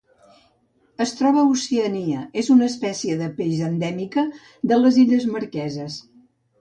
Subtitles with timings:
[1.03, 4.27] Es troba a Oceania: és una espècie de peix endèmica
[4.73, 6.01] de les Illes Marqueses.